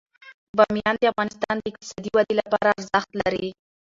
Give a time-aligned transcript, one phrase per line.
[0.57, 3.47] بامیان د افغانستان د اقتصادي ودې لپاره ارزښت لري.